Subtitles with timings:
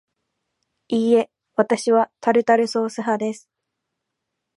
[0.87, 3.47] いいえ、わたしはタルタルソース派です